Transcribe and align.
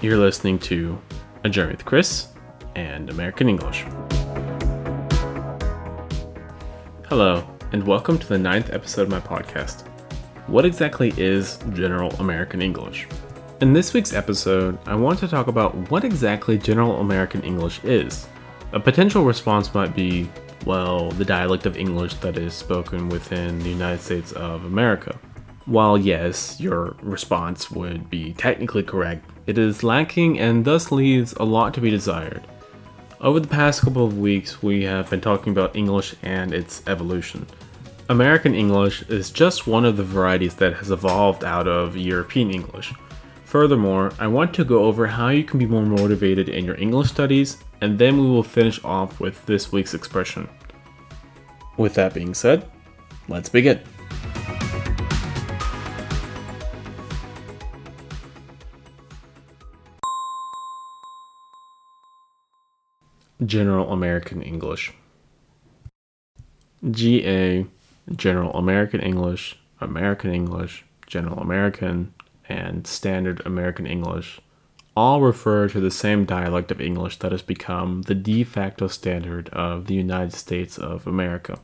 You're 0.00 0.16
listening 0.16 0.60
to 0.60 0.96
A 1.42 1.50
Journey 1.50 1.72
with 1.72 1.84
Chris 1.84 2.28
and 2.76 3.10
American 3.10 3.48
English. 3.48 3.84
Hello, 7.08 7.44
and 7.72 7.84
welcome 7.84 8.16
to 8.16 8.28
the 8.28 8.38
ninth 8.38 8.72
episode 8.72 9.02
of 9.02 9.08
my 9.08 9.18
podcast. 9.18 9.88
What 10.46 10.64
exactly 10.64 11.12
is 11.16 11.58
General 11.72 12.12
American 12.20 12.62
English? 12.62 13.08
In 13.60 13.72
this 13.72 13.92
week's 13.92 14.12
episode, 14.12 14.78
I 14.86 14.94
want 14.94 15.18
to 15.18 15.26
talk 15.26 15.48
about 15.48 15.74
what 15.90 16.04
exactly 16.04 16.58
General 16.58 17.00
American 17.00 17.42
English 17.42 17.82
is. 17.82 18.28
A 18.70 18.78
potential 18.78 19.24
response 19.24 19.74
might 19.74 19.96
be, 19.96 20.30
well, 20.64 21.10
the 21.10 21.24
dialect 21.24 21.66
of 21.66 21.76
English 21.76 22.14
that 22.14 22.38
is 22.38 22.54
spoken 22.54 23.08
within 23.08 23.58
the 23.58 23.70
United 23.70 24.00
States 24.00 24.30
of 24.30 24.64
America. 24.64 25.18
While 25.68 25.98
yes, 25.98 26.58
your 26.58 26.96
response 27.02 27.70
would 27.70 28.08
be 28.08 28.32
technically 28.32 28.82
correct, 28.82 29.30
it 29.46 29.58
is 29.58 29.82
lacking 29.82 30.38
and 30.38 30.64
thus 30.64 30.90
leaves 30.90 31.34
a 31.34 31.44
lot 31.44 31.74
to 31.74 31.82
be 31.82 31.90
desired. 31.90 32.42
Over 33.20 33.38
the 33.38 33.48
past 33.48 33.82
couple 33.82 34.06
of 34.06 34.16
weeks, 34.16 34.62
we 34.62 34.84
have 34.84 35.10
been 35.10 35.20
talking 35.20 35.52
about 35.52 35.76
English 35.76 36.14
and 36.22 36.54
its 36.54 36.82
evolution. 36.86 37.46
American 38.08 38.54
English 38.54 39.02
is 39.10 39.28
just 39.28 39.66
one 39.66 39.84
of 39.84 39.98
the 39.98 40.04
varieties 40.04 40.54
that 40.54 40.72
has 40.72 40.90
evolved 40.90 41.44
out 41.44 41.68
of 41.68 41.98
European 41.98 42.50
English. 42.50 42.94
Furthermore, 43.44 44.12
I 44.18 44.26
want 44.26 44.54
to 44.54 44.64
go 44.64 44.84
over 44.84 45.06
how 45.06 45.28
you 45.28 45.44
can 45.44 45.58
be 45.58 45.66
more 45.66 45.84
motivated 45.84 46.48
in 46.48 46.64
your 46.64 46.80
English 46.80 47.10
studies, 47.10 47.58
and 47.82 47.98
then 47.98 48.16
we 48.16 48.26
will 48.26 48.42
finish 48.42 48.82
off 48.84 49.20
with 49.20 49.44
this 49.44 49.70
week's 49.70 49.92
expression. 49.92 50.48
With 51.76 51.92
that 51.96 52.14
being 52.14 52.32
said, 52.32 52.70
let's 53.28 53.50
begin. 53.50 53.80
General 63.48 63.90
American 63.92 64.42
English. 64.42 64.92
GA, 66.88 67.66
General 68.14 68.52
American 68.52 69.00
English, 69.00 69.58
American 69.80 70.32
English, 70.32 70.84
General 71.06 71.40
American, 71.40 72.12
and 72.48 72.86
Standard 72.86 73.42
American 73.44 73.86
English 73.86 74.40
all 74.94 75.20
refer 75.20 75.68
to 75.68 75.80
the 75.80 75.90
same 75.90 76.24
dialect 76.24 76.70
of 76.70 76.80
English 76.80 77.18
that 77.18 77.32
has 77.32 77.42
become 77.42 78.02
the 78.02 78.14
de 78.14 78.44
facto 78.44 78.88
standard 78.88 79.48
of 79.50 79.86
the 79.86 79.94
United 79.94 80.32
States 80.32 80.76
of 80.76 81.06
America. 81.06 81.58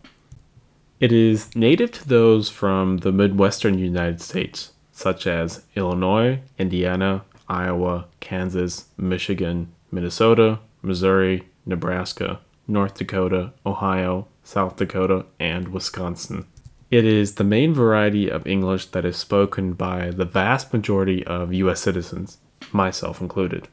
It 1.01 1.13
is 1.13 1.55
native 1.57 1.91
to 1.93 2.09
those 2.09 2.49
from 2.49 2.99
the 2.99 3.13
Midwestern 3.13 3.77
United 3.79 4.21
States, 4.21 4.73
such 4.93 5.27
as 5.27 5.65
Illinois, 5.75 6.41
Indiana, 6.59 7.25
Iowa, 7.49 8.07
Kansas, 8.21 8.85
Michigan, 8.97 9.73
Minnesota, 9.91 10.61
Missouri, 10.81 11.43
Nebraska, 11.67 12.41
North 12.67 12.95
Dakota, 12.95 13.53
Ohio, 13.65 14.27
South 14.43 14.77
Dakota, 14.77 15.27
and 15.39 15.69
Wisconsin. 15.69 16.47
It 16.91 17.05
is 17.05 17.35
the 17.35 17.45
main 17.45 17.75
variety 17.75 18.29
of 18.29 18.47
English 18.47 18.87
that 18.87 19.05
is 19.05 19.17
spoken 19.17 19.73
by 19.73 20.11
the 20.11 20.25
vast 20.25 20.73
majority 20.73 21.27
of 21.27 21.53
US 21.53 21.81
citizens, 21.81 22.39
myself 22.73 23.21
included. 23.21 23.69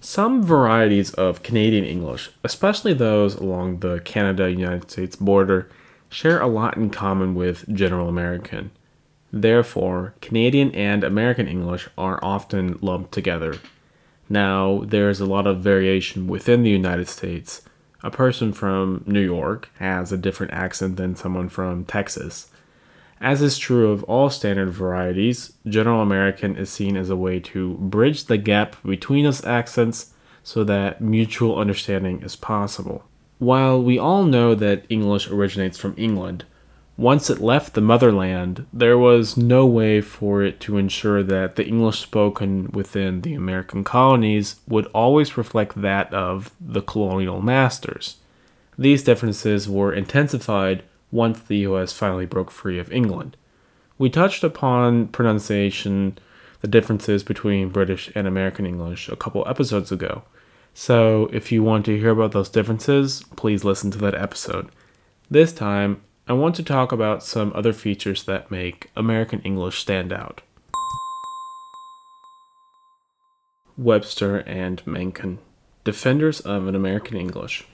Some 0.00 0.42
varieties 0.42 1.12
of 1.14 1.42
Canadian 1.42 1.84
English, 1.84 2.30
especially 2.44 2.92
those 2.92 3.34
along 3.34 3.80
the 3.80 4.00
Canada 4.00 4.50
United 4.50 4.90
States 4.90 5.16
border, 5.16 5.68
share 6.08 6.40
a 6.40 6.46
lot 6.46 6.76
in 6.76 6.90
common 6.90 7.34
with 7.34 7.72
General 7.72 8.08
American. 8.08 8.70
Therefore, 9.32 10.14
Canadian 10.20 10.74
and 10.74 11.02
American 11.02 11.48
English 11.48 11.88
are 11.98 12.18
often 12.22 12.78
lumped 12.80 13.12
together 13.12 13.58
now, 14.28 14.82
there's 14.84 15.20
a 15.20 15.26
lot 15.26 15.46
of 15.46 15.60
variation 15.60 16.26
within 16.26 16.62
the 16.62 16.70
United 16.70 17.08
States. 17.08 17.62
A 18.02 18.10
person 18.10 18.52
from 18.52 19.04
New 19.06 19.20
York 19.20 19.70
has 19.78 20.12
a 20.12 20.18
different 20.18 20.52
accent 20.52 20.96
than 20.96 21.16
someone 21.16 21.48
from 21.48 21.84
Texas. 21.84 22.48
As 23.20 23.40
is 23.40 23.56
true 23.56 23.90
of 23.90 24.04
all 24.04 24.28
standard 24.28 24.70
varieties, 24.70 25.54
General 25.66 26.02
American 26.02 26.56
is 26.56 26.70
seen 26.70 26.96
as 26.96 27.08
a 27.08 27.16
way 27.16 27.40
to 27.40 27.74
bridge 27.74 28.24
the 28.24 28.36
gap 28.36 28.76
between 28.84 29.24
those 29.24 29.44
accents 29.44 30.12
so 30.42 30.64
that 30.64 31.00
mutual 31.00 31.58
understanding 31.58 32.22
is 32.22 32.36
possible. 32.36 33.04
While 33.38 33.82
we 33.82 33.98
all 33.98 34.24
know 34.24 34.54
that 34.54 34.84
English 34.88 35.28
originates 35.28 35.78
from 35.78 35.94
England, 35.96 36.44
once 36.96 37.28
it 37.28 37.40
left 37.40 37.74
the 37.74 37.80
motherland, 37.80 38.66
there 38.72 38.96
was 38.96 39.36
no 39.36 39.66
way 39.66 40.00
for 40.00 40.42
it 40.42 40.58
to 40.60 40.78
ensure 40.78 41.22
that 41.22 41.56
the 41.56 41.66
English 41.66 42.00
spoken 42.00 42.70
within 42.72 43.20
the 43.20 43.34
American 43.34 43.84
colonies 43.84 44.56
would 44.66 44.86
always 44.86 45.36
reflect 45.36 45.80
that 45.82 46.12
of 46.14 46.50
the 46.58 46.80
colonial 46.80 47.42
masters. 47.42 48.16
These 48.78 49.04
differences 49.04 49.68
were 49.68 49.92
intensified 49.92 50.84
once 51.12 51.40
the 51.40 51.58
US 51.58 51.92
finally 51.92 52.26
broke 52.26 52.50
free 52.50 52.78
of 52.78 52.90
England. 52.90 53.36
We 53.98 54.08
touched 54.08 54.42
upon 54.42 55.08
pronunciation, 55.08 56.18
the 56.60 56.68
differences 56.68 57.22
between 57.22 57.68
British 57.68 58.10
and 58.14 58.26
American 58.26 58.64
English 58.64 59.08
a 59.08 59.16
couple 59.16 59.46
episodes 59.46 59.92
ago. 59.92 60.22
So, 60.72 61.30
if 61.32 61.50
you 61.50 61.62
want 61.62 61.86
to 61.86 61.98
hear 61.98 62.10
about 62.10 62.32
those 62.32 62.50
differences, 62.50 63.24
please 63.36 63.64
listen 63.64 63.90
to 63.92 63.98
that 63.98 64.14
episode. 64.14 64.68
This 65.30 65.52
time, 65.52 66.02
I 66.28 66.32
want 66.32 66.56
to 66.56 66.64
talk 66.64 66.90
about 66.90 67.22
some 67.22 67.52
other 67.54 67.72
features 67.72 68.24
that 68.24 68.50
make 68.50 68.90
American 68.96 69.40
English 69.42 69.78
stand 69.78 70.12
out. 70.12 70.42
Webster 73.78 74.38
and 74.38 74.84
Mencken, 74.84 75.38
defenders 75.84 76.40
of 76.40 76.66
an 76.66 76.74
American 76.74 77.16
English. 77.16 77.64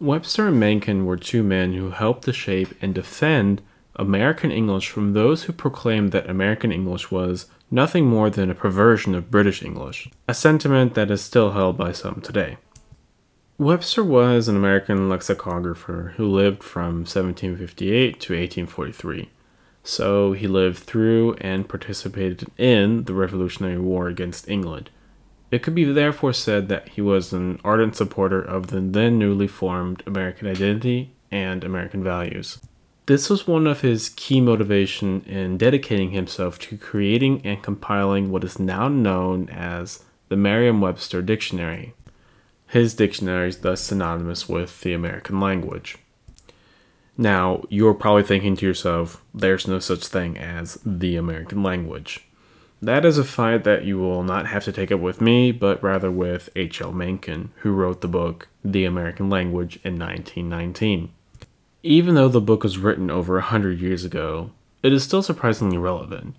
Webster 0.00 0.46
and 0.46 0.58
Mencken 0.58 1.04
were 1.04 1.18
two 1.18 1.42
men 1.42 1.74
who 1.74 1.90
helped 1.90 2.24
to 2.24 2.32
shape 2.32 2.74
and 2.80 2.94
defend 2.94 3.60
American 3.96 4.50
English 4.50 4.88
from 4.88 5.12
those 5.12 5.42
who 5.42 5.52
proclaimed 5.52 6.12
that 6.12 6.30
American 6.30 6.72
English 6.72 7.10
was 7.10 7.50
nothing 7.70 8.06
more 8.06 8.30
than 8.30 8.48
a 8.48 8.54
perversion 8.54 9.14
of 9.14 9.30
British 9.30 9.62
English, 9.62 10.08
a 10.26 10.32
sentiment 10.32 10.94
that 10.94 11.10
is 11.10 11.20
still 11.20 11.50
held 11.50 11.76
by 11.76 11.92
some 11.92 12.22
today. 12.22 12.56
Webster 13.60 14.04
was 14.04 14.46
an 14.46 14.54
American 14.54 15.08
lexicographer 15.08 16.14
who 16.16 16.28
lived 16.28 16.62
from 16.62 17.00
1758 17.00 18.20
to 18.20 18.32
1843. 18.32 19.30
So 19.82 20.32
he 20.32 20.46
lived 20.46 20.78
through 20.78 21.34
and 21.40 21.68
participated 21.68 22.46
in 22.56 23.02
the 23.02 23.14
Revolutionary 23.14 23.80
War 23.80 24.06
against 24.06 24.48
England. 24.48 24.90
It 25.50 25.64
could 25.64 25.74
be 25.74 25.82
therefore 25.84 26.34
said 26.34 26.68
that 26.68 26.90
he 26.90 27.00
was 27.00 27.32
an 27.32 27.58
ardent 27.64 27.96
supporter 27.96 28.40
of 28.40 28.68
the 28.68 28.80
then 28.80 29.18
newly 29.18 29.48
formed 29.48 30.04
American 30.06 30.46
identity 30.46 31.16
and 31.32 31.64
American 31.64 32.04
values. 32.04 32.60
This 33.06 33.28
was 33.28 33.48
one 33.48 33.66
of 33.66 33.80
his 33.80 34.10
key 34.10 34.40
motivation 34.40 35.22
in 35.22 35.58
dedicating 35.58 36.12
himself 36.12 36.60
to 36.60 36.76
creating 36.76 37.44
and 37.44 37.60
compiling 37.60 38.30
what 38.30 38.44
is 38.44 38.60
now 38.60 38.86
known 38.86 39.48
as 39.48 40.04
the 40.28 40.36
Merriam-Webster 40.36 41.22
Dictionary, 41.22 41.94
his 42.68 42.94
dictionary 42.94 43.48
is 43.48 43.58
thus 43.58 43.80
synonymous 43.80 44.48
with 44.48 44.80
the 44.82 44.92
American 44.92 45.40
language. 45.40 45.96
Now, 47.16 47.64
you're 47.68 47.94
probably 47.94 48.22
thinking 48.22 48.56
to 48.56 48.66
yourself, 48.66 49.22
there's 49.34 49.66
no 49.66 49.80
such 49.80 50.06
thing 50.06 50.38
as 50.38 50.78
the 50.86 51.16
American 51.16 51.62
language. 51.62 52.24
That 52.80 53.04
is 53.04 53.18
a 53.18 53.24
fight 53.24 53.64
that 53.64 53.84
you 53.84 53.98
will 53.98 54.22
not 54.22 54.46
have 54.46 54.64
to 54.64 54.72
take 54.72 54.92
up 54.92 55.00
with 55.00 55.20
me, 55.20 55.50
but 55.50 55.82
rather 55.82 56.12
with 56.12 56.48
H.L. 56.54 56.92
Mencken, 56.92 57.50
who 57.56 57.72
wrote 57.72 58.02
the 58.02 58.08
book 58.08 58.46
The 58.64 58.84
American 58.84 59.28
Language 59.28 59.80
in 59.82 59.98
1919. 59.98 61.10
Even 61.82 62.14
though 62.14 62.28
the 62.28 62.40
book 62.40 62.62
was 62.62 62.78
written 62.78 63.10
over 63.10 63.38
a 63.38 63.42
hundred 63.42 63.80
years 63.80 64.04
ago, 64.04 64.50
it 64.84 64.92
is 64.92 65.02
still 65.02 65.22
surprisingly 65.22 65.78
relevant. 65.78 66.36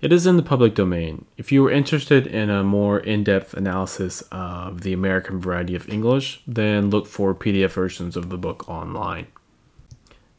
It 0.00 0.14
is 0.14 0.26
in 0.26 0.38
the 0.38 0.42
public 0.42 0.74
domain. 0.74 1.26
If 1.36 1.52
you 1.52 1.66
are 1.66 1.70
interested 1.70 2.26
in 2.26 2.48
a 2.48 2.64
more 2.64 2.98
in 2.98 3.22
depth 3.22 3.52
analysis 3.52 4.22
of 4.32 4.80
the 4.80 4.94
American 4.94 5.38
variety 5.38 5.74
of 5.74 5.86
English, 5.90 6.42
then 6.46 6.88
look 6.88 7.06
for 7.06 7.34
PDF 7.34 7.72
versions 7.72 8.16
of 8.16 8.30
the 8.30 8.38
book 8.38 8.66
online. 8.66 9.26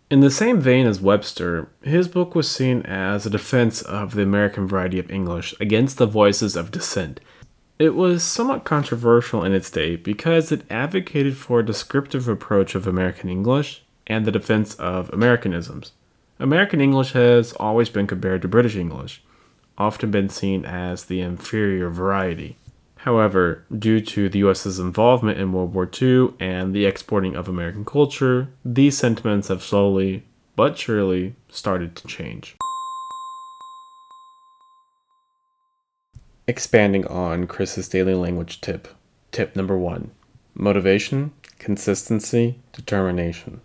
In 0.10 0.22
the 0.22 0.32
same 0.32 0.60
vein 0.60 0.88
as 0.88 1.00
Webster, 1.00 1.70
his 1.84 2.08
book 2.08 2.34
was 2.34 2.50
seen 2.50 2.82
as 2.82 3.28
a 3.28 3.30
defense 3.30 3.84
of 3.84 4.16
the 4.16 4.24
American 4.24 4.68
variety 4.68 4.98
of 4.98 5.12
English 5.12 5.54
against 5.60 6.00
the 6.00 6.08
voices 6.08 6.56
of 6.56 6.72
dissent. 6.72 7.20
It 7.78 7.94
was 7.94 8.24
somewhat 8.24 8.64
controversial 8.64 9.44
in 9.44 9.54
its 9.54 9.70
day 9.70 9.96
because 9.96 10.52
it 10.52 10.70
advocated 10.72 11.38
for 11.38 11.60
a 11.60 11.66
descriptive 11.66 12.28
approach 12.28 12.74
of 12.74 12.88
American 12.88 13.30
English 13.30 13.84
and 14.08 14.26
the 14.26 14.32
defense 14.32 14.74
of 14.76 15.14
Americanisms. 15.14 15.92
American 16.40 16.82
English 16.82 17.12
has 17.12 17.54
always 17.54 17.90
been 17.90 18.08
compared 18.08 18.42
to 18.42 18.48
British 18.48 18.76
English 18.76 19.22
often 19.82 20.12
been 20.12 20.30
seen 20.30 20.64
as 20.64 21.06
the 21.06 21.22
inferior 21.22 21.90
variety. 21.90 22.56
However, 22.98 23.66
due 23.76 24.00
to 24.00 24.30
the 24.30 24.40
US's 24.40 24.78
involvement 24.78 25.40
in 25.40 25.54
World 25.54 25.74
War 25.74 25.90
II 26.00 26.36
and 26.40 26.72
the 26.72 26.86
exporting 26.86 27.36
of 27.36 27.48
American 27.48 27.84
culture, 27.84 28.50
these 28.64 28.96
sentiments 28.96 29.48
have 29.48 29.64
slowly 29.64 30.24
but 30.56 30.78
surely 30.78 31.34
started 31.50 31.96
to 31.96 32.08
change. 32.08 32.56
Expanding 36.48 37.08
on 37.08 37.48
Chris's 37.48 37.90
daily 37.90 38.14
language 38.14 38.62
tip. 38.62 38.88
Tip 39.32 39.56
number 39.56 39.78
one 39.78 40.12
motivation, 40.54 41.32
consistency, 41.58 42.60
determination. 42.72 43.62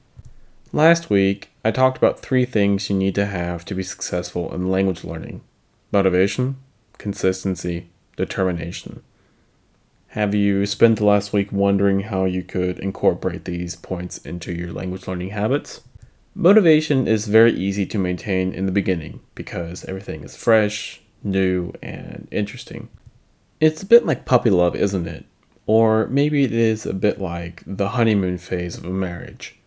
Last 0.73 1.11
week, 1.11 1.51
I 1.63 1.73
talked 1.73 1.99
about 1.99 2.21
three 2.21 2.47
things 2.47 2.89
you 2.89 2.97
need 2.97 3.15
to 3.17 3.27
have 3.27 3.67
to 3.67 3.75
be 3.75 3.83
successful 3.83 4.55
in 4.55 4.71
language 4.71 5.05
learning 5.05 5.43
motivation, 5.93 6.57
consistency, 6.99 7.89
determination. 8.17 9.03
Have 10.09 10.35
you 10.35 10.65
spent 10.65 10.99
the 10.99 11.05
last 11.05 11.33
week 11.33 11.53
wondering 11.53 12.01
how 12.01 12.25
you 12.25 12.43
could 12.43 12.79
incorporate 12.79 13.45
these 13.45 13.77
points 13.77 14.19
into 14.19 14.53
your 14.53 14.73
language 14.73 15.07
learning 15.07 15.31
habits? 15.31 15.83
Motivation 16.35 17.07
is 17.07 17.29
very 17.29 17.53
easy 17.53 17.87
to 17.87 17.99
maintain 17.99 18.53
in 18.53 18.67
the 18.67 18.73
beginning 18.73 19.21
because 19.35 19.85
everything 19.85 20.23
is 20.23 20.37
fresh, 20.37 21.01
new, 21.23 21.73
and 21.83 22.29
interesting. 22.31 22.89
It's 23.61 23.83
a 23.83 23.87
bit 23.87 24.07
like 24.07 24.25
puppy 24.25 24.51
love, 24.51 24.77
isn't 24.77 25.07
it? 25.07 25.27
Or 25.67 26.07
maybe 26.09 26.45
it 26.45 26.53
is 26.53 26.87
a 26.87 26.95
bit 26.95 27.21
like 27.21 27.63
the 27.67 27.91
honeymoon 27.91 28.39
phase 28.39 28.77
of 28.77 28.85
a 28.85 28.91
marriage. 28.91 29.59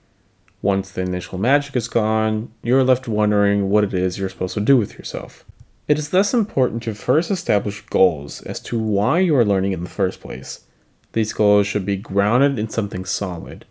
Once 0.61 0.91
the 0.91 1.01
initial 1.01 1.37
magic 1.37 1.75
is 1.75 1.87
gone, 1.87 2.51
you're 2.63 2.83
left 2.83 3.07
wondering 3.07 3.69
what 3.69 3.83
it 3.83 3.93
is 3.93 4.17
you're 4.17 4.29
supposed 4.29 4.53
to 4.53 4.59
do 4.59 4.77
with 4.77 4.97
yourself. 4.97 5.45
It 5.89 5.97
is 5.97 6.09
thus 6.09 6.35
important 6.35 6.83
to 6.83 6.93
first 6.93 7.31
establish 7.31 7.81
goals 7.87 8.43
as 8.43 8.59
to 8.59 8.77
why 8.77 9.19
you 9.19 9.35
are 9.35 9.43
learning 9.43 9.71
in 9.71 9.83
the 9.83 9.89
first 9.89 10.21
place. 10.21 10.65
These 11.13 11.33
goals 11.33 11.65
should 11.65 11.83
be 11.83 11.97
grounded 11.97 12.59
in 12.59 12.69
something 12.69 13.05
solid. 13.05 13.65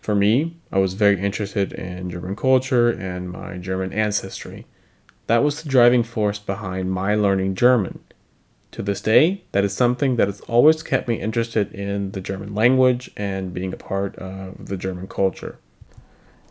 For 0.00 0.14
me, 0.14 0.56
I 0.72 0.78
was 0.78 0.94
very 0.94 1.20
interested 1.20 1.74
in 1.74 2.08
German 2.08 2.36
culture 2.36 2.88
and 2.88 3.30
my 3.30 3.58
German 3.58 3.92
ancestry. 3.92 4.64
That 5.26 5.44
was 5.44 5.62
the 5.62 5.68
driving 5.68 6.02
force 6.04 6.38
behind 6.38 6.90
my 6.90 7.14
learning 7.14 7.54
German. 7.54 8.00
To 8.70 8.82
this 8.82 9.02
day, 9.02 9.44
that 9.52 9.62
is 9.62 9.74
something 9.74 10.16
that 10.16 10.28
has 10.28 10.40
always 10.42 10.82
kept 10.82 11.06
me 11.06 11.20
interested 11.20 11.70
in 11.74 12.12
the 12.12 12.22
German 12.22 12.54
language 12.54 13.10
and 13.14 13.52
being 13.52 13.74
a 13.74 13.76
part 13.76 14.16
of 14.16 14.68
the 14.68 14.78
German 14.78 15.06
culture. 15.06 15.58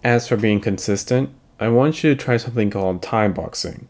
As 0.04 0.28
for 0.28 0.38
being 0.38 0.60
consistent, 0.60 1.32
I 1.60 1.70
want 1.70 2.04
you 2.04 2.14
to 2.14 2.24
try 2.24 2.38
something 2.38 2.70
called 2.70 3.02
time 3.02 3.34
boxing. 3.34 3.88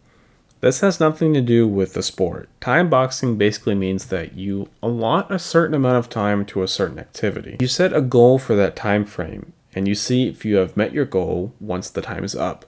This 0.60 0.80
has 0.80 1.00
nothing 1.00 1.36
to 1.36 1.42
do 1.42 1.68
with 1.68 1.94
the 1.94 2.02
sport. 2.02 2.50
Time 2.60 2.90
boxing 2.90 3.38
basically 3.38 3.76
means 3.76 4.08
that 4.08 4.34
you 4.34 4.70
allot 4.82 5.32
a 5.32 5.38
certain 5.38 5.76
amount 5.76 5.98
of 5.98 6.10
time 6.10 6.46
to 6.46 6.64
a 6.64 6.68
certain 6.68 6.98
activity. 6.98 7.58
You 7.60 7.68
set 7.68 7.94
a 7.94 8.02
goal 8.02 8.40
for 8.40 8.56
that 8.56 8.76
time 8.76 9.06
frame 9.06 9.54
and 9.76 9.88
you 9.88 9.94
see 9.94 10.28
if 10.28 10.44
you 10.44 10.56
have 10.56 10.76
met 10.76 10.94
your 10.94 11.06
goal 11.06 11.54
once 11.60 11.92
the 11.92 12.02
time 12.02 12.24
is 12.24 12.36
up. 12.36 12.66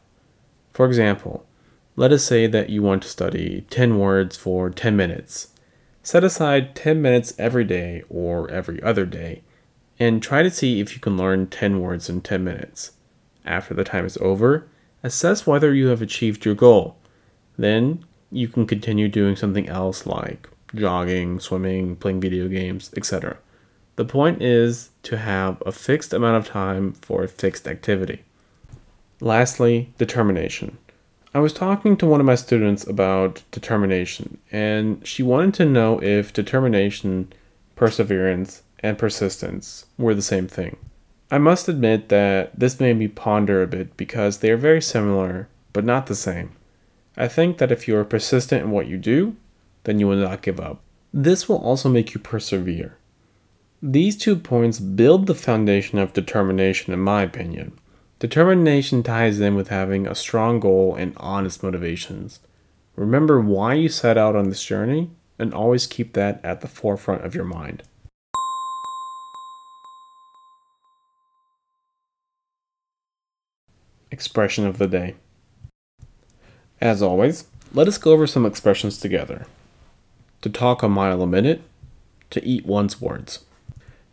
For 0.72 0.86
example, 0.86 1.48
let 1.96 2.12
us 2.12 2.24
say 2.24 2.46
that 2.46 2.70
you 2.70 2.84
want 2.84 3.02
to 3.04 3.10
study 3.10 3.66
10 3.72 3.98
words 3.98 4.38
for 4.38 4.70
10 4.70 4.96
minutes. 4.96 5.48
Set 6.04 6.24
aside 6.24 6.76
10 6.76 7.02
minutes 7.02 7.34
every 7.40 7.64
day 7.64 8.04
or 8.08 8.48
every 8.52 8.82
other 8.84 9.08
day 9.08 9.42
and 9.98 10.22
try 10.22 10.44
to 10.44 10.52
see 10.52 10.80
if 10.80 10.94
you 10.94 11.02
can 11.02 11.18
learn 11.18 11.48
10 11.48 11.82
words 11.82 12.08
in 12.08 12.22
10 12.22 12.44
minutes. 12.44 12.92
After 13.46 13.74
the 13.74 13.84
time 13.84 14.06
is 14.06 14.18
over, 14.18 14.68
assess 15.02 15.48
whether 15.48 15.74
you 15.74 15.88
have 15.88 16.04
achieved 16.04 16.46
your 16.46 16.54
goal 16.54 16.99
then 17.60 18.04
you 18.32 18.48
can 18.48 18.66
continue 18.66 19.08
doing 19.08 19.36
something 19.36 19.68
else 19.68 20.06
like 20.06 20.48
jogging, 20.74 21.40
swimming, 21.40 21.96
playing 21.96 22.22
video 22.22 22.48
games, 22.48 22.92
etc. 22.96 23.38
The 23.96 24.06
point 24.06 24.42
is 24.42 24.92
to 25.04 25.18
have 25.18 25.62
a 25.66 25.72
fixed 25.72 26.14
amount 26.14 26.38
of 26.38 26.48
time 26.48 26.94
for 26.94 27.24
a 27.24 27.28
fixed 27.28 27.68
activity. 27.68 28.24
Lastly, 29.20 29.94
determination. 29.98 30.78
I 31.34 31.40
was 31.40 31.54
talking 31.54 31.98
to 31.98 32.06
one 32.06 32.22
of 32.22 32.26
my 32.26 32.36
students 32.36 32.88
about 32.88 33.44
determination, 33.52 34.38
and 34.52 35.06
she 35.06 35.22
wanted 35.22 35.54
to 35.56 35.66
know 35.66 36.02
if 36.02 36.32
determination, 36.32 37.34
perseverance, 37.76 38.64
and 38.80 38.98
persistence 38.98 39.86
were 39.98 40.16
the 40.16 40.22
same 40.22 40.48
thing. 40.48 40.78
I 41.30 41.38
must 41.38 41.68
admit 41.68 42.10
that 42.10 42.58
this 42.58 42.80
made 42.80 42.98
me 42.98 43.08
ponder 43.08 43.62
a 43.62 43.68
bit 43.68 43.98
because 43.98 44.40
they 44.40 44.50
are 44.50 44.58
very 44.58 44.82
similar, 44.82 45.50
but 45.74 45.84
not 45.84 46.08
the 46.08 46.16
same. 46.16 46.52
I 47.20 47.28
think 47.28 47.58
that 47.58 47.72
if 47.72 47.86
you 47.86 47.98
are 47.98 48.06
persistent 48.06 48.64
in 48.64 48.72
what 48.72 48.88
you 48.88 48.98
do, 48.98 49.36
then 49.84 50.00
you 50.00 50.08
will 50.08 50.16
not 50.16 50.42
give 50.42 50.58
up. 50.58 50.80
This 51.14 51.50
will 51.50 51.58
also 51.58 51.90
make 51.90 52.14
you 52.14 52.20
persevere. 52.22 52.96
These 53.82 54.16
two 54.16 54.38
points 54.38 54.80
build 54.80 55.28
the 55.28 55.36
foundation 55.36 56.00
of 56.00 56.14
determination, 56.14 56.94
in 56.94 57.02
my 57.02 57.24
opinion. 57.24 57.78
Determination 58.20 59.04
ties 59.04 59.40
in 59.42 59.56
with 59.56 59.68
having 59.68 60.08
a 60.08 60.16
strong 60.16 60.62
goal 60.62 60.96
and 60.96 61.14
honest 61.18 61.62
motivations. 61.62 62.40
Remember 62.96 63.42
why 63.42 63.74
you 63.74 63.90
set 63.90 64.18
out 64.18 64.38
on 64.38 64.48
this 64.48 64.64
journey 64.64 65.10
and 65.38 65.54
always 65.54 65.88
keep 65.88 66.14
that 66.14 66.40
at 66.44 66.62
the 66.62 66.68
forefront 66.70 67.26
of 67.26 67.36
your 67.36 67.46
mind. 67.46 67.84
Expression 74.10 74.66
of 74.66 74.78
the 74.78 74.88
day. 74.88 75.16
As 76.82 77.02
always, 77.02 77.46
let 77.74 77.90
us 77.90 77.98
go 77.98 78.12
over 78.12 78.26
some 78.26 78.46
expressions 78.46 78.98
together. 78.98 79.46
To 80.42 80.50
talk 80.50 80.82
a 80.82 80.88
mile 80.88 81.22
a 81.22 81.28
minute, 81.28 81.62
to 82.30 82.44
eat 82.46 82.66
one's 82.66 83.02
words. 83.02 83.44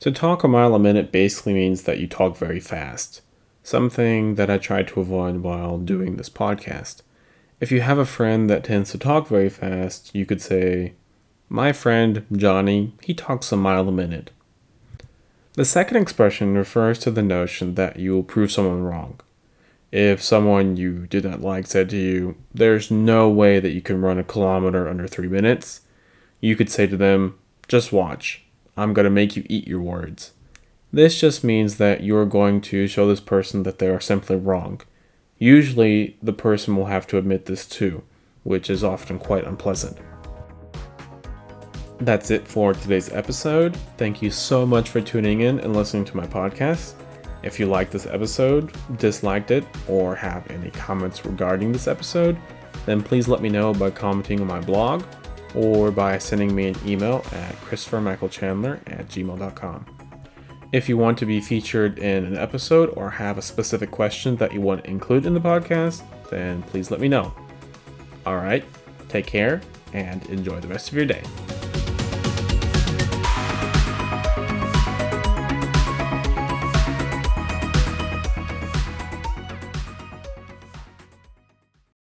To 0.01 0.11
talk 0.11 0.43
a 0.43 0.49
mile 0.49 0.75
a 0.75 0.79
minute 0.79 1.13
basically 1.13 1.55
means 1.55 1.85
that 1.85 1.99
you 1.99 2.09
talk 2.09 2.37
very 2.37 2.59
fast, 2.59 3.23
something 3.63 4.35
that 4.35 4.51
I 4.51 4.59
try 4.59 4.83
to 4.83 5.01
avoid 5.01 5.39
while 5.39 5.79
doing 5.79 6.17
this 6.17 6.29
podcast. 6.29 7.03
If 7.61 7.71
you 7.71 7.83
have 7.83 7.99
a 7.99 8.05
friend 8.05 8.51
that 8.51 8.65
tends 8.65 8.91
to 8.91 8.99
talk 8.99 9.29
very 9.29 9.49
fast, 9.49 10.13
you 10.13 10.27
could 10.27 10.43
say, 10.43 10.95
My 11.49 11.73
friend 11.73 12.27
Johnny, 12.33 12.95
he 13.01 13.15
talks 13.15 13.53
a 13.53 13.57
mile 13.57 13.89
a 13.89 13.93
minute. 13.93 14.33
The 15.55 15.65
second 15.65 15.99
expression 15.99 16.55
refers 16.55 16.99
to 16.99 17.13
the 17.13 17.23
notion 17.23 17.77
that 17.77 17.99
you 17.99 18.13
will 18.13 18.25
prove 18.25 18.51
someone 18.51 18.83
wrong 18.83 19.21
if 19.93 20.23
someone 20.23 20.77
you 20.77 21.07
did 21.07 21.25
not 21.25 21.41
like 21.41 21.67
said 21.67 21.91
to 21.91 21.97
you, 21.97 22.37
There's 22.53 22.91
no 22.91 23.29
way 23.29 23.61
that 23.61 23.73
you 23.73 23.81
can 23.81 24.01
run 24.01 24.19
a 24.19 24.25
kilometer 24.25 24.89
under 24.89 25.07
three 25.07 25.29
minutes, 25.29 25.83
you 26.41 26.57
could 26.57 26.71
say 26.71 26.87
to 26.87 26.97
them, 26.97 27.39
Just 27.69 27.93
watch. 27.93 28.45
I'm 28.77 28.93
going 28.93 29.05
to 29.05 29.11
make 29.11 29.37
you 29.37 29.47
eat 29.49 29.67
your 29.67 29.81
words. 29.81 30.33
This 30.93 31.21
just 31.21 31.43
means 31.43 31.77
that 31.77 32.03
you're 32.03 32.27
going 32.27 32.61
to 32.63 32.87
show 32.87 33.09
this 33.09 33.21
person 33.21 33.63
that 33.65 33.79
they 33.79 33.89
are 33.89 34.01
simply 34.01 34.37
wrong. 34.37 34.81
Usually, 35.39 36.17
the 36.23 36.33
person 36.33 36.77
will 36.77 36.87
have 36.87 37.07
to 37.09 37.19
admit 37.19 37.47
this 37.47 37.67
too, 37.67 38.03
which 38.45 38.71
is 38.71 38.85
often 38.85 39.19
quite 39.19 39.45
unpleasant. 39.45 39.99
That's 41.99 42.31
it 42.31 42.47
for 42.47 42.75
today's 42.75 43.11
episode. 43.13 43.77
Thank 43.97 44.21
you 44.21 44.31
so 44.31 44.67
much 44.67 44.91
for 44.91 45.01
tuning 45.01 45.41
in 45.41 45.61
and 45.61 45.75
listening 45.75 46.05
to 46.07 46.17
my 46.17 46.27
podcast. 46.27 46.95
If 47.43 47.61
you 47.61 47.67
liked 47.67 47.93
this 47.93 48.07
episode, 48.07 48.73
disliked 48.99 49.51
it, 49.51 49.65
or 49.89 50.15
have 50.15 50.51
any 50.51 50.71
comments 50.71 51.25
regarding 51.25 51.73
this 51.73 51.87
episode, 51.87 52.37
then 52.87 53.03
please 53.03 53.29
let 53.29 53.41
me 53.41 53.49
know 53.49 53.73
by 53.73 53.91
commenting 53.91 54.41
on 54.41 54.47
my 54.47 54.61
blog 54.61 55.05
or 55.55 55.91
by 55.91 56.19
sending 56.19 56.55
me 56.55 56.69
an 56.69 56.77
email 56.87 57.25
at 57.33 57.55
christophermichaelchandler 57.63 58.81
at 58.87 59.09
gmail.com. 59.09 59.87
If 60.73 60.89
you 60.89 60.97
want 60.97 61.17
to 61.19 61.27
be 61.27 61.41
featured 61.41 61.99
in 61.99 62.25
an 62.25 62.37
episode 62.37 62.93
or 62.97 63.11
have 63.11 63.39
a 63.39 63.43
specific 63.43 63.91
question 63.91 64.37
that 64.37 64.53
you 64.53 64.61
want 64.61 64.85
to 64.85 64.91
include 64.91 65.25
in 65.25 65.33
the 65.33 65.41
podcast, 65.41 66.03
then 66.29 66.63
please 66.65 66.91
let 66.91 67.01
me 67.01 67.09
know. 67.09 67.33
All 68.27 68.37
right, 68.37 68.65
take 69.09 69.27
care 69.27 69.61
and 69.93 70.27
enjoy 70.27 70.61
the 70.61 70.69
rest 70.69 70.89
of 70.89 70.95
your 70.95 71.07
day. 71.07 71.23